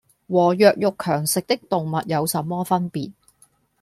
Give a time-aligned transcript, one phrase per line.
[0.27, 3.11] 和弱肉強食的動物有什麼分別